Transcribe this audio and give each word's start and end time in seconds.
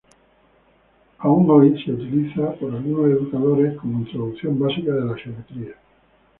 Aún 1.19 1.47
hoy 1.51 1.79
se 1.83 1.91
utiliza 1.91 2.53
por 2.53 2.73
algunos 2.73 3.05
educadores 3.11 3.77
como 3.77 3.99
introducción 3.99 4.57
básica 4.57 4.93
de 4.95 5.05
la 5.05 5.15
geometría. 5.15 5.75